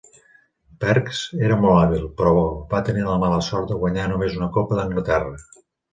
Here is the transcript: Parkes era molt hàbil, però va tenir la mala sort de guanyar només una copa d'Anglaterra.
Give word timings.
Parkes 0.83 1.19
era 1.49 1.57
molt 1.65 1.77
hàbil, 1.81 2.07
però 2.21 2.33
va 2.73 2.81
tenir 2.87 3.05
la 3.09 3.19
mala 3.25 3.39
sort 3.49 3.69
de 3.73 3.77
guanyar 3.85 4.07
només 4.15 4.39
una 4.41 4.49
copa 4.57 4.79
d'Anglaterra. 4.81 5.37